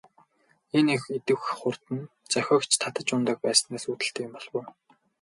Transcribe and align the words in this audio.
Энэ 0.77 0.91
их 0.97 1.03
идэвх 1.17 1.45
хурд 1.57 1.85
нь 1.95 2.09
зохиогч 2.31 2.71
татаж 2.81 3.07
унадаг 3.15 3.37
байснаас 3.45 3.83
үүдэлтэй 3.89 4.23
юм 4.27 4.31
болов 4.35 4.53
уу? 4.57 4.67